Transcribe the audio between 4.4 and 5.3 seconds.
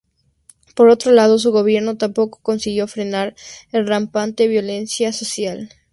violencia